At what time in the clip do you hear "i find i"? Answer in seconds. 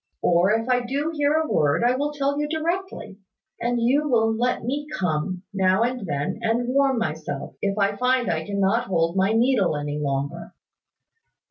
7.77-8.43